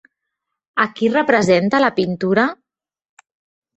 A 0.83 0.87
qui 0.99 1.11
representa 1.17 1.83
la 1.85 1.93
pintura? 1.99 2.47